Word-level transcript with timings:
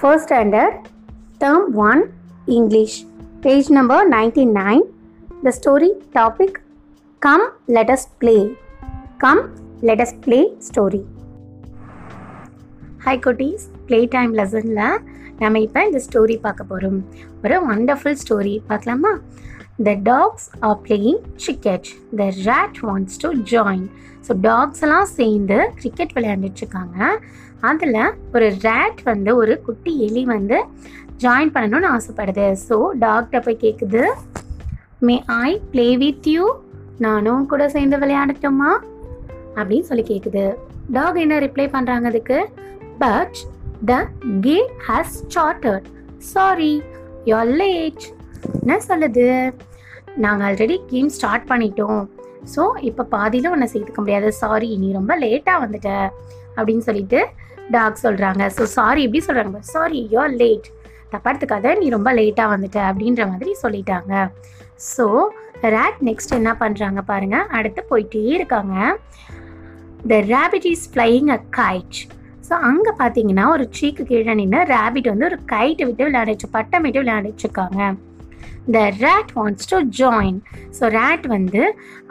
First 0.00 0.24
standard, 0.24 0.88
term 1.40 1.74
1, 1.74 2.12
English, 2.48 3.04
page 3.42 3.68
number 3.68 3.98
99. 4.06 4.82
The 5.42 5.52
story 5.52 5.90
topic 6.14 6.62
Come, 7.22 7.42
let 7.68 7.90
us 7.90 8.06
play. 8.18 8.56
Come, 9.18 9.40
let 9.82 10.00
us 10.00 10.12
play 10.26 10.42
story. 10.62 11.02
Hi 13.04 13.20
குட்டீஸ் 13.26 13.62
play 13.86 13.98
time 14.06 14.32
லெசனில் 14.38 14.80
நம்ம 15.38 15.60
இப்போ 15.60 15.80
இந்த 15.86 16.00
story 16.06 16.36
பார்க்க 16.40 16.64
போகிறோம் 16.64 16.98
ஒரு 17.44 17.58
வண்டர்ஃபுல் 17.68 18.18
ஸ்டோரி 18.22 18.54
பார்க்கலாமா 18.66 19.12
the 19.86 19.92
dogs 20.10 20.48
are 20.66 20.78
playing 20.86 21.20
cricket 21.42 21.88
the 22.20 22.24
rat 22.48 22.78
wants 22.88 23.18
to 23.22 23.28
join 23.52 23.86
so 24.26 24.32
dogs 24.48 24.82
எல்லாம் 24.86 25.08
சேர்ந்து 25.18 25.58
கிரிக்கெட் 25.80 26.14
விளையாண்டுட்டுருக்காங்க 26.16 26.98
அதில் 27.68 28.00
ஒரு 28.34 28.46
ரேட் 28.66 29.00
வந்து 29.10 29.30
ஒரு 29.42 29.54
குட்டி 29.66 29.92
எலி 30.06 30.22
வந்து 30.34 30.58
ஜாயின் 31.22 31.52
பண்ணணும்னு 31.54 31.88
ஆசைப்படுது. 31.96 32.46
ஸோ 32.68 32.76
டாக்டர் 33.06 33.44
போய் 33.46 33.62
கேட்குது 33.64 34.02
may 35.06 35.16
I 35.46 35.50
play 35.72 35.86
with 36.02 36.28
you 36.34 36.44
நானும் 37.06 37.48
கூட 37.50 37.62
சேர்ந்து 37.74 37.96
விளையாடட்டுமா? 37.98 38.70
அப்படின்னு 39.58 39.88
சொல்லி 39.90 40.04
கேட்குது 40.12 40.44
டாக் 40.96 41.18
என்ன 41.24 41.38
ரிப்ளை 41.46 41.66
பண்ணுறாங்க 41.74 42.12
அதுக்கு? 42.12 42.38
But 43.04 43.38
the 43.90 43.94
game 44.46 44.70
has 44.88 45.16
started 45.20 45.86
sorry 46.32 46.72
you're 47.30 47.52
late 47.62 48.04
என்ன 48.60 48.76
சொல்லுது? 48.88 49.26
நாங்கள் 50.24 50.46
ஆல்ரெடி 50.48 50.76
கேம் 50.90 51.10
ஸ்டார்ட் 51.16 51.46
பண்ணிட்டோம். 51.50 52.02
ஸோ 52.54 52.62
இப்போ 52.88 53.02
பாதியில் 53.14 53.52
உன்னை 53.54 53.66
சேர்த்துக்க 53.72 54.00
முடியாது. 54.04 54.28
சாரி 54.42 54.68
நீ 54.82 54.88
ரொம்ப 54.98 55.12
லேட்டாக 55.24 55.62
வந்துட்ட. 55.64 55.90
அப்படின்னு 56.58 56.84
சொல்லிட்டு 56.88 57.20
டாக் 57.74 58.02
சொல்கிறாங்க 58.04 58.42
ஸோ 58.56 58.62
சாரி 58.76 59.00
எப்படி 59.06 59.20
சொல்கிறாங்க 59.26 59.60
சாரி 59.74 60.00
யோ 60.14 60.22
லேட் 60.40 60.68
தப்படுத்துக்காத 61.12 61.74
நீ 61.80 61.86
ரொம்ப 61.96 62.10
லேட்டாக 62.20 62.52
வந்துட்ட 62.54 62.78
அப்படின்ற 62.90 63.22
மாதிரி 63.32 63.52
சொல்லிட்டாங்க. 63.62 64.12
ஸோ 64.94 65.06
ரேட் 65.76 66.00
நெக்ஸ்ட் 66.08 66.36
என்ன 66.38 66.50
பண்ணுறாங்க 66.62 67.00
பாருங்கள் 67.10 67.48
அடுத்து 67.58 67.80
போயிட்டே 67.90 68.22
இருக்காங்க. 68.36 68.74
The 70.10 70.20
rabbit 70.34 70.68
is 70.72 70.86
flying 70.92 71.30
a 71.36 71.40
kite 71.58 71.98
so 72.48 72.54
அங்கே 72.68 72.92
பார்த்தீங்கன்னா 73.00 73.44
ஒரு 73.54 73.64
சீக்கு 73.78 74.04
கீழே 74.10 74.34
நின்று 74.38 74.60
ரேபிட் 74.76 75.10
வந்து 75.12 75.28
ஒரு 75.30 75.38
கைட்டை 75.52 75.84
விட்டு 75.88 76.06
விளையாடிச்சு 76.08 76.46
பட்டம் 76.56 76.84
விட்டு 76.86 77.02
விளையாடிச்சிருக்காங்க 77.02 77.80
the 78.76 78.82
rat 79.04 79.32
wants 79.38 79.70
to 79.72 79.78
join 80.00 80.38
so 80.78 80.84
rat 80.98 81.26
வந்து 81.36 81.62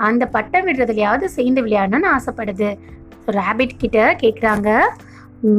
அந்த 0.08 0.24
பட்டம் 0.36 0.68
விடுறதுலையாவது 0.70 1.28
சேர்ந்து 1.38 1.64
விளையாடணும்னு 1.68 2.10
ஆசைப்படுது. 2.18 2.72
ஸோ 3.24 3.30
ரேபிட் 3.42 3.80
கிட்ட 3.84 4.00
கேட்குறாங்க 4.24 4.70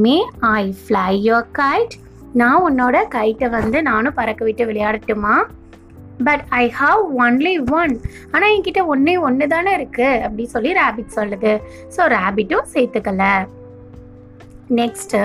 may 0.05 0.17
I 0.57 0.63
fly 0.83 1.07
your 1.29 1.49
kite 1.61 1.97
நான் 2.41 2.65
உன்னோட 2.67 2.97
கைட்டை 3.17 3.49
வந்து 3.59 3.79
நானும் 3.91 4.17
பறக்க 4.19 4.43
விட்டு 4.49 4.65
விளையாடட்டுமா? 4.71 5.37
But 6.27 6.43
I 6.63 6.65
have 6.81 7.03
only 7.25 7.55
one 7.79 7.95
ஆனால் 8.33 8.51
என்கிட்ட 8.55 8.81
ஒன்றே 8.95 9.15
ஒன்று 9.27 9.47
தானே 9.55 9.73
இருக்குது 9.79 10.21
அப்படி 10.27 10.45
சொல்லி 10.55 10.73
ரேபிட் 10.81 11.17
சொல்லுது. 11.19 11.53
ஸோ 11.97 12.11
ரேபிட்டும் 12.17 12.69
சேர்த்துக்கல. 12.75 13.25
நெக்ஸ்ட்டு 14.77 15.21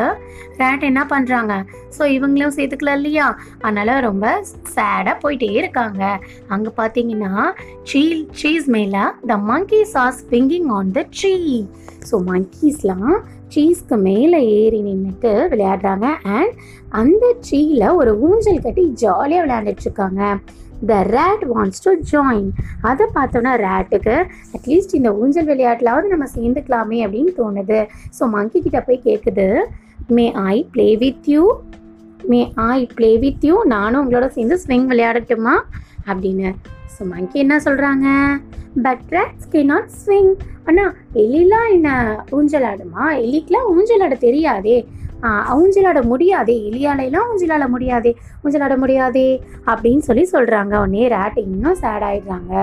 ரேட் 0.57 0.83
என்ன 0.83 1.07
பண்ணுறாங்க 1.09 1.53
ஸோ 1.97 2.05
இவங்களும் 2.05 2.53
சேர்த்துக்கல 2.55 2.93
இல்லையா? 2.93 3.37
அதனால் 3.61 3.99
ரொம்ப 3.99 4.41
சேடாக 4.75 5.15
போயிட்டே 5.21 5.51
இருக்காங்க. 5.51 6.19
அங்கே 6.47 6.71
பார்த்தீங்கன்னா 6.77 7.53
சீ 7.83 8.27
சீஸ் 8.31 8.69
மேலே 8.69 9.03
த 9.27 9.37
monkeys 9.51 9.95
ஆர் 9.95 10.13
ஸ்பிங்கிங் 10.13 10.69
ஆன் 10.69 10.91
த 10.91 11.05
ட்ரீ 11.21 11.65
ஸோ 12.11 12.15
மங்கீஸ்லாம் 12.25 13.13
சீஸ்க்கு 13.53 13.97
மேலே 13.97 14.39
ஏறி 14.59 14.79
நின்றுட்டு 14.81 15.31
விளையாடுறாங்க. 15.51 16.07
அண்ட் 16.23 16.53
அந்த 16.89 17.25
ட்ரீயில் 17.45 17.95
ஒரு 17.95 18.19
ஊஞ்சல் 18.19 18.61
கட்டி 18.61 18.83
ஜாலியாக 19.03 19.43
விளையாண்டுட்டு 19.45 19.85
இருக்காங்க 19.85 20.21
the 20.87 20.95
rat 21.03 21.43
wants 21.53 21.83
to 21.83 21.91
join 22.11 22.49
அதை 22.81 23.05
பார்த்தோன்னா 23.13 23.51
ரேட்டுக்கு 23.67 24.15
அட்லீஸ்ட் 24.57 24.93
இந்த 24.93 25.13
ஊஞ்சல் 25.15 25.45
விளையாட்டிலாவது 25.45 26.07
நம்ம 26.07 26.25
சேர்ந்துக்கலாமே 26.35 26.99
அப்படின்னு 27.05 27.33
தோணுது. 27.37 27.87
ஸோ 28.19 28.29
மங்கி 28.29 28.61
கிட்ட 28.61 28.81
போய் 28.81 29.05
கேட்குது 29.05 29.47
may 30.07 30.31
I 30.31 30.67
play 30.71 30.95
with 30.95 31.27
you 31.27 31.43
may 32.27 32.53
I 32.55 32.87
play 32.95 33.17
with 33.17 33.45
you 33.45 33.63
நானும் 33.63 34.01
உங்களோட 34.03 34.27
சேர்ந்து 34.27 34.59
ஸ்விங் 34.67 34.87
விளையாடட்டுமா? 34.91 35.55
அப்படின்னு. 36.07 36.49
ஸோ 36.93 37.07
மங்கி 37.13 37.39
என்ன 37.39 37.55
சொல்கிறாங்க 37.57 38.07
but 38.85 39.05
rats 39.09 39.49
can 39.49 39.63
not 39.63 39.89
swing 40.01 40.31
அண்ணா 40.63 40.85
எலிலாம் 41.23 41.69
என்ன 41.77 41.89
ஊஞ்சல் 42.37 42.67
ஆடுமா 42.71 43.05
எலிக்கெலாம் 43.23 43.69
ஊஞ்சல் 43.75 44.05
ஆட 44.07 44.15
தெரியாதே 44.27 44.77
ஊஞ்சலாட 45.59 45.99
முடியாதே. 46.03 46.55
எலியாலையெல்லாம் 46.69 47.29
ஊஞ்சலாட 47.31 47.65
முடியாதே. 47.67 48.11
ஊஞ்சலாட 48.43 48.77
முடியாதே 48.77 49.29
அப்படின்னு 49.71 50.03
சொல்லி 50.07 50.25
சொல்கிறாங்க 50.33 50.73
உடனே 50.83 51.07
ரேட் 51.15 51.37
இன்னும் 51.45 51.79
சேட் 51.81 52.05
ஆயிடுறாங்க. 52.09 52.53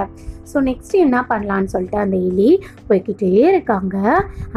ஸோ 0.50 0.60
நெக்ஸ்ட் 0.68 0.94
என்ன 1.06 1.18
பண்ணலான்னு 1.30 1.72
சொல்லிட்டு 1.74 1.98
அந்த 1.98 2.16
எலி 2.28 2.50
போய்கிட்டே 2.88 3.30
இருக்காங்க. 3.48 3.96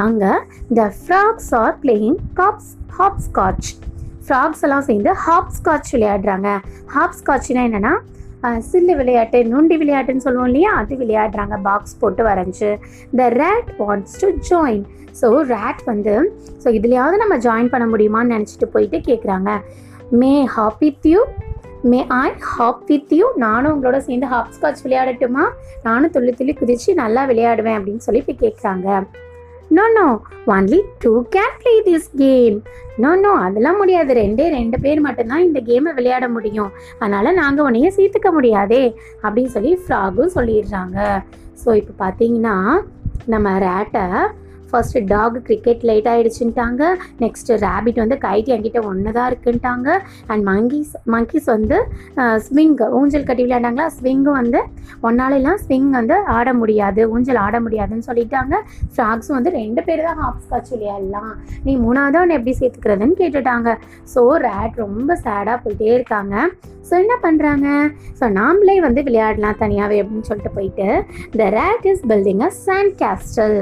அங்கே 0.05 0.33
the 0.79 0.85
frogs 0.99 1.51
are 1.61 1.75
playing 1.83 2.17
hops 2.41 2.71
hopscotch 2.99 3.69
frogs 4.27 4.63
எல்லாம் 4.67 4.85
சேர்ந்து 4.89 5.11
ஹாப்ஸ்காட்ச் 5.27 5.91
விளையாடுறாங்க. 5.95 6.51
ஹாப்ஸ்காட்ச்னா 6.95 7.63
என்னென்னா 7.69 7.93
சில்லு 8.71 8.95
விளையாட்டு 8.95 9.43
நுண்டி 9.43 9.77
விளையாட்டுன்னு 9.77 10.17
சொல்லுவோம் 10.17 10.45
இல்லையா? 10.45 10.71
அது 10.73 10.95
விளையாடுறாங்க. 10.95 11.61
பாக்ஸ் 11.61 11.99
போட்டு 11.99 12.23
வரைஞ்சு. 12.23 12.69
The 13.17 13.29
rat 13.29 13.71
wants 13.79 14.19
to 14.21 14.29
join 14.51 14.85
so 15.21 15.27
rat 15.53 15.81
வந்து 15.85 16.13
ஸோ 16.63 16.67
இதுலையாவது 16.69 17.17
நம்ம 17.17 17.37
ஜாயின் 17.37 17.69
பண்ண 17.69 17.85
முடியுமான்னு 17.85 18.33
நினச்சிட்டு 18.35 18.65
போயிட்டு 18.65 18.97
கேட்குறாங்க 18.99 19.49
may 20.11 20.45
hop 20.45 20.79
with 20.79 21.07
you 21.07 21.21
may 21.83 22.05
I 22.09 22.27
hop 22.39 22.83
with 22.85 23.13
you 23.13 23.25
நானும் 23.35 23.73
உங்களோட 23.73 23.97
சேர்ந்து 23.97 24.27
ஹாப் 24.27 24.53
ஸ்காட்ச் 24.55 24.83
விளையாடட்டுமா? 24.85 25.43
நானும் 25.83 26.11
துள்ளி 26.11 26.31
துள்ளி 26.31 26.53
குதிச்சு 26.53 26.93
நல்லா 26.93 27.25
விளையாடுவேன் 27.25 27.77
அப்படின்னு 27.79 27.97
சொல்லி 27.97 28.21
போய் 28.21 28.43
கேட்குறாங்க 28.43 28.87
no 29.73 29.83
no 29.97 30.07
only 30.45 30.79
two 31.03 31.11
can 31.35 31.55
play 31.61 31.73
this 31.85 32.09
game 32.17 32.57
no 33.03 33.11
no 33.15 33.31
அதெல்லாம் 33.45 33.79
முடியாது. 33.81 34.13
ரெண்டே 34.13 34.45
ரெண்டு 34.49 34.77
பேர் 34.79 34.99
மட்டும்தான் 35.01 35.45
இந்த 35.45 35.59
கேமை 35.59 35.91
விளையாட 35.93 36.25
முடியும். 36.29 36.71
அதனால் 36.99 37.33
நாங்கள் 37.33 37.65
உன்னைய 37.67 37.89
சேர்த்துக்க 37.97 38.31
முடியாதே 38.31 38.83
அப்படின்னு 39.23 39.53
சொல்லி 39.55 39.79
ஃப்ராகும் 39.83 40.35
சொல்லிடுறாங்க. 40.37 40.97
ஸோ 41.63 41.75
இப்போ 41.81 41.93
பார்த்தீங்கன்னா 42.03 42.55
நம்ம 43.33 43.57
ரேட்டை 43.67 44.05
ஃபர்ஸ்ட் 44.75 44.97
டாக் 45.13 45.35
கிரிக்கெட் 45.47 45.83
லேட் 45.89 46.07
ஆயிடுச்சுன்ட்டாங்க. 46.13 46.83
நெக்ஸ்ட் 47.23 47.51
ரேபிட் 47.65 47.99
வந்து 48.03 48.17
கைட் 48.25 48.49
என்கிட்ட 48.55 48.79
ஒன்று 48.89 49.15
தான் 49.17 49.27
இருக்குன்ட்டாங்க. 49.31 49.87
அண்ட் 50.31 50.43
மங்கீஸ் 50.51 50.93
மங்கீஸ் 51.15 51.47
வந்து 51.55 51.77
ஸ்விங் 52.47 52.75
ஊஞ்சல் 52.99 53.27
கட்டி 53.29 53.43
விளையாண்டாங்களா? 53.45 53.87
ஸ்விங்கு 53.97 54.31
வந்து 54.39 54.61
ஒன்னாலெல்லாம் 55.07 55.59
ஸ்விங் 55.63 55.89
வந்து 55.99 56.17
ஆட 56.37 56.49
முடியாது. 56.61 57.01
ஊஞ்சல் 57.13 57.41
ஆட 57.45 57.55
முடியாதுன்னு 57.65 58.07
சொல்லிட்டாங்க. 58.09 58.55
ஃப்ராக்ஸும் 58.93 59.37
வந்து 59.37 59.53
ரெண்டு 59.61 59.83
பேர் 59.87 60.05
தான் 60.09 60.21
ஹாப் 60.23 60.43
ஸ்காட்ச் 60.45 60.71
விளையாடலாம். 60.75 61.33
நீ 61.67 61.73
மூணாவது 61.85 62.19
ஒன்று 62.21 62.37
எப்படி 62.39 62.55
சேர்த்துக்கிறதுன்னு 62.61 63.19
கேட்டுட்டாங்க. 63.23 63.71
ஸோ 64.13 64.23
ரேட் 64.47 64.81
ரொம்ப 64.85 65.11
சேடாக 65.25 65.57
போயிட்டே 65.65 65.91
இருக்காங்க. 65.97 66.35
ஸோ 66.87 66.93
என்ன 67.03 67.13
பண்ணுறாங்க 67.23 67.67
ஸோ 68.17 68.25
நாமளே 68.39 68.75
வந்து 68.85 69.01
விளையாடலாம் 69.07 69.57
தனியாகவே 69.61 69.95
அப்படின்னு 70.01 70.27
சொல்லிட்டு 70.29 70.51
போயிட்டு 70.57 70.87
the 71.39 71.47
rat 71.59 71.85
is 71.91 72.03
building 72.11 72.43
a 72.47 72.49
sand 72.65 72.93
castle 73.01 73.55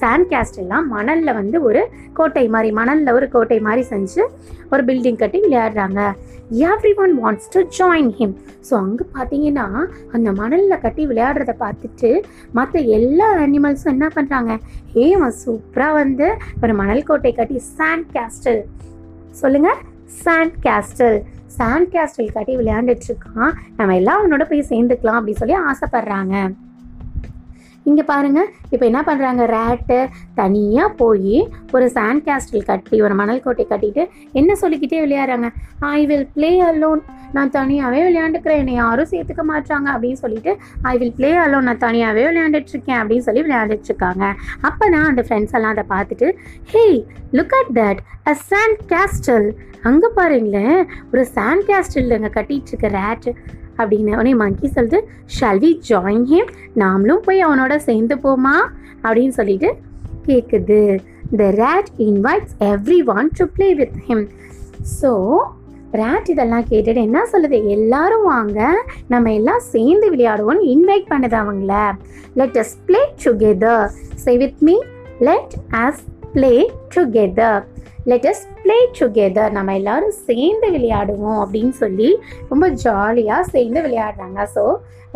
sand 0.00 0.26
கேஸ்டல்லாம் 0.56 0.86
மணலில் 0.94 1.36
வந்து 1.38 1.56
ஒரு 1.68 1.80
கோட்டை 2.18 2.44
மாதிரி 2.54 2.68
மணலில் 2.78 3.14
ஒரு 3.16 3.26
கோட்டை 3.34 3.58
மாதிரி 3.66 3.82
செஞ்சு 3.92 4.22
ஒரு 4.72 4.82
பில்டிங் 4.88 5.20
கட்டி 5.22 5.38
விளையாடுறாங்க. 5.44 6.00
Everyone 7.02 7.12
wants 7.22 7.48
to 7.54 7.60
join 7.78 8.10
him 8.18 8.34
so 8.68 8.74
அங்கே 8.84 9.04
பார்த்தீங்கன்னா 9.16 9.66
அந்த 10.16 10.28
மணலில் 10.40 10.82
கட்டி 10.84 11.02
விளையாடுறத 11.10 11.54
பார்த்துட்டு 11.64 12.10
மற்ற 12.58 12.80
எல்லா 12.98 13.28
அனிமல்ஸும் 13.44 13.92
என்ன 13.94 14.08
பண்ணுறாங்க 14.16 14.52
ஏ 15.02 15.06
அவன் 15.18 15.36
சூப்பராக 15.44 15.98
வந்து 16.02 16.28
ஒரு 16.64 16.74
மணல் 16.82 17.06
கோட்டை 17.08 17.32
கட்டி 17.40 17.58
சாண்ட் 17.78 18.08
கேஸ்டல் 18.16 18.62
சொல்லுங்க 19.42 19.70
சாண்ட் 20.24 20.56
கேஸ்டல் 20.66 21.18
சாண்ட் 21.58 21.90
கேஸ்டல் 21.94 22.34
கட்டி 22.36 22.54
விளையாண்டுட்டு 22.60 23.08
இருக்கான். 23.10 23.50
நம்ம 23.78 23.94
எல்லாம் 24.00 24.20
அவனோட 24.20 24.44
போய் 24.50 24.70
சேர்ந்துக்கலாம் 24.72 25.18
அப்படின்னு 25.18 25.42
சொல்லி 25.42 25.58
ஆசைப்படுறாங்க. 25.70 26.34
இங்கே 27.90 28.04
பாருங்க. 28.12 28.40
இப்போ 28.72 28.84
என்ன 28.90 29.00
பண்ணுறாங்க 29.08 29.42
ரேட்டு 29.56 29.98
தனியாக 30.40 30.88
போய் 31.00 31.36
ஒரு 31.76 31.86
சாண்ட் 31.96 32.22
கேஸ்டில் 32.28 32.66
கட்டி 32.70 32.96
ஒரு 33.06 33.14
மணல் 33.20 33.42
கோட்டை 33.44 33.64
கட்டிட்டு 33.72 34.02
என்ன 34.40 34.56
சொல்லிக்கிட்டே 34.62 35.00
விளையாடுறாங்க? 35.04 35.50
ஐ 35.96 36.00
வில் 36.10 36.26
ப்ளே 36.36 36.50
அலோன் 36.68 37.02
நான் 37.36 37.52
தனியாகவே 37.58 38.00
விளையாண்டுக்கிறேன். 38.08 38.60
என்னை 38.62 38.74
யாரும் 38.82 39.10
சேர்த்துக்க 39.12 39.44
மாட்டாங்க 39.52 39.88
அப்படின்னு 39.94 40.20
சொல்லிட்டு 40.24 40.52
ஐ 40.92 40.94
வில் 41.02 41.14
ப்ளே 41.18 41.30
அலோன் 41.44 41.68
நான் 41.70 41.84
தனியாகவே 41.86 42.24
விளையாண்டுட்ருக்கேன். 42.30 43.00
அப்படின்னு 43.02 43.26
சொல்லி 43.28 43.44
விளையாண்டுட்ருக்காங்க. 43.46 44.24
அப்போ 44.70 44.84
நான் 44.94 45.10
அந்த 45.12 45.24
ஃப்ரெண்ட்ஸ் 45.28 45.56
எல்லாம் 45.58 45.74
அதை 45.76 45.86
பார்த்துட்டு 45.94 46.28
hey 46.74 46.98
look 47.38 47.56
at 47.60 47.72
that 47.80 48.02
a 48.32 48.34
sand 48.50 48.82
castle 48.94 49.48
அங்கே 49.90 50.08
பாருங்களேன். 50.18 50.80
ஒரு 51.12 51.22
சாண்ட் 51.36 51.64
கேஸ்டல் 51.70 52.16
அங்கே 52.18 52.32
கட்டிகிட்ருக்க 52.38 52.88
ரேட்டு 53.00 53.32
அப்படின்னு 53.78 54.14
உடனே 54.14 54.34
மங்கி 54.34 54.68
சொல்லிட்டு 54.68 55.00
ஷால் 55.40 55.60
வி 55.64 55.70
ஜாயின் 55.88 56.26
ஹிம் 56.32 56.50
நாமளும் 56.76 57.22
போய் 57.22 57.46
அவனோட 57.46 57.76
சேர்ந்து 57.76 58.16
போமா? 58.16 58.56
அப்படின்னு 59.04 59.28
சொல்லிட்டு 59.28 59.70
கேட்குது 60.26 60.80
the 61.36 61.50
rat 61.62 61.90
invites 61.98 62.56
everyone 63.18 63.30
to 63.36 63.46
play 63.46 63.74
with 63.74 63.96
him 64.08 64.26
so 65.00 65.12
rat 65.92 66.28
இதெல்லாம் 66.28 66.64
கேட்டுட்டு 66.70 67.02
என்ன 67.08 67.20
சொல்லுது? 67.32 67.58
எல்லாரும் 67.66 68.24
வாங்க. 68.24 68.58
நம்ம 69.08 69.32
எல்லாம் 69.32 69.62
சேர்ந்து 69.74 70.06
விளையாடுவோம்னு 70.10 70.66
இன்வைட் 70.74 71.06
பண்ணுது 71.12 71.36
அவங்கள. 71.42 71.74
Let 72.34 72.58
us 72.62 72.74
play 72.86 73.00
together 73.24 73.86
say 74.24 74.36
with 74.36 74.60
me 74.60 74.76
let 75.18 75.54
us 75.84 76.02
play 76.36 76.54
together 76.94 77.62
let's 78.10 78.42
play 78.62 78.76
together 78.96 79.54
நம்ம 79.56 79.74
எல்லாரும் 79.78 80.16
சேர்ந்து 80.26 80.68
விளையாடுவோம் 80.74 81.38
அப்படின்னு 81.42 81.74
சொல்லி 81.82 82.08
ரொம்ப 82.50 82.66
ஜாலியாக 82.82 83.46
சேர்ந்து 83.54 83.80
விளையாடுறாங்க. 83.86 84.40
ஸோ 84.54 84.62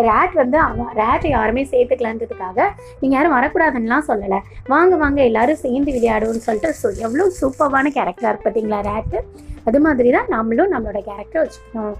ரேட் 0.06 0.34
வந்து 0.40 0.58
அவன் 0.66 0.88
ரேட்டை 1.00 1.30
யாருமே 1.34 1.62
சேர்த்துக்கலான்றதுக்காக 1.72 2.58
நீங்கள் 3.00 3.16
யாரும் 3.16 3.36
வரக்கூடாதுன்னுலாம் 3.36 4.06
சொல்லலை. 4.10 4.38
வாங்க 4.72 4.96
வாங்க 5.02 5.20
எல்லாரும் 5.30 5.62
சேர்ந்து 5.64 5.90
விளையாடுவோம்னு 5.96 6.46
சொல்லிட்டு 6.46 6.70
ஸோ 6.80 6.90
எவ்வளோ 7.04 7.26
சூப்பர்வான 7.40 7.92
கேரக்டராக 7.98 8.40
பார்த்தீங்களா 8.44 8.80
ரேட்டு 8.90 9.20
அது 9.68 9.80
மாதிரி 9.86 10.10
தான் 10.16 10.32
நம்மளும் 10.36 10.72
நம்மளோட 10.74 11.00
கேரக்டர் 11.10 11.44
வச்சுக்கணும். 11.44 11.96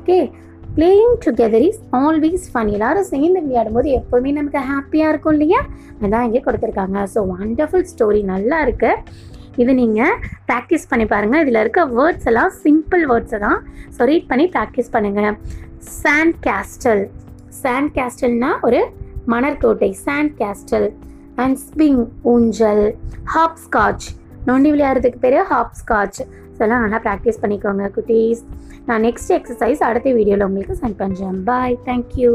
Okay 0.00 0.18
playing 0.76 1.16
together 1.24 1.64
is 1.66 1.82
always 2.00 2.46
fun 2.52 2.70
எல்லாரும் 2.76 3.06
சேர்ந்து 3.10 3.40
விளையாடும் 3.42 3.76
போது 3.76 3.88
எப்போவுமே 3.98 4.30
நமக்கு 4.38 4.60
ஹாப்பியாக 4.70 5.12
இருக்கும் 5.12 5.34
இல்லையா? 5.36 5.60
அதான் 6.04 6.24
இங்கே 6.28 6.40
கொடுத்துருக்காங்க. 6.46 6.98
ஸோ 7.12 7.20
வண்டர்ஃபுல் 7.34 7.86
ஸ்டோரி 7.90 8.20
நல்லா 8.32 8.56
இருக்கு. 8.66 8.90
இது 9.62 9.72
நீங்கள் 9.80 10.16
ப்ராக்டிஸ் 10.48 10.88
பண்ணி 10.92 11.06
பாருங்கள் 11.12 11.42
இதில் 11.44 11.60
இருக்க 11.62 11.82
வேர்ட்ஸ் 11.98 12.26
எல்லாம் 12.30 12.50
சிம்பிள் 12.64 13.04
வேர்ட்ஸை 13.10 13.40
தான். 13.46 13.60
ஸோ 13.96 14.08
ரீட் 14.10 14.28
பண்ணி 14.32 14.46
ப்ராக்டிஸ் 14.56 14.90
பண்ணுங்கள் 14.96 15.38
சாண்ட் 16.00 16.36
கேஸ்டல் 16.48 17.04
சாண்ட் 17.62 17.92
கேஸ்டல்னா 17.98 18.50
ஒரு 18.68 18.80
மணற்கோட்டை 19.34 19.90
சாண்ட் 20.04 20.34
கேஸ்டல் 20.42 20.88
அண்ட் 21.44 21.58
ஸ்பிங் 21.68 22.02
ஊஞ்சல். 22.34 22.84
ஹாப் 23.36 23.60
ஸ்காட்ச் 23.66 24.08
நொண்டி 24.46 24.70
விளையாடுறதுக்கு 24.72 25.20
பேர் 25.24 25.38
ஹாப் 25.52 25.76
ஸ்காட்ச் 25.80 26.20
இதெல்லாம் 26.54 26.82
நல்லா 26.84 26.98
ப்ராக்டிஸ் 27.06 27.40
பண்ணிக்கோங்க 27.42 27.86
குட்டீஸ். 27.96 28.42
நான் 28.86 29.04
நெக்ஸ்ட் 29.08 29.32
எக்ஸசைஸ் 29.38 29.86
அடுத்த 29.88 30.12
வீடியோவில் 30.18 30.46
உங்களுக்கு 30.48 30.76
சென்ட் 30.82 31.00
பண்ணுறேன் 31.02 31.38
பாய் 31.50 31.78
தேங்க்யூ 31.88 32.32